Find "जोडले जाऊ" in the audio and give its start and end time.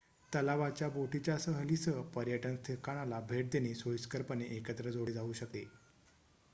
4.91-5.33